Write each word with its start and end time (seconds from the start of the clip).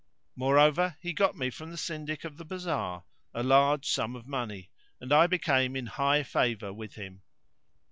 Moreover, 0.35 0.97
he 0.99 1.13
got 1.13 1.35
me 1.37 1.51
from 1.51 1.69
the 1.69 1.77
Syndic 1.77 2.23
of 2.23 2.37
the 2.37 2.43
bazar 2.43 3.03
a 3.35 3.43
large 3.43 3.85
sum 3.87 4.15
of 4.15 4.25
money 4.25 4.71
and 4.99 5.13
I 5.13 5.27
became 5.27 5.75
in 5.75 5.85
high 5.85 6.23
favour 6.23 6.73
with 6.73 6.95
him. 6.95 7.21